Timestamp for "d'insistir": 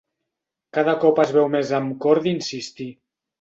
2.25-2.89